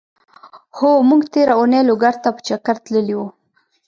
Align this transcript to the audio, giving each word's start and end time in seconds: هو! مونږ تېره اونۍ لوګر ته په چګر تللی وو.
هو! 0.77 0.89
مونږ 1.09 1.23
تېره 1.33 1.53
اونۍ 1.59 1.81
لوګر 1.89 2.13
ته 2.23 2.29
په 2.35 2.41
چګر 2.47 2.77
تللی 2.83 3.13
وو. 3.17 3.27